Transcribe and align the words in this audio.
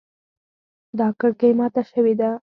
دا 0.99 1.07
کړکۍ 1.19 1.51
ماته 1.59 1.81
شوې 1.91 2.13
ده 2.19 2.29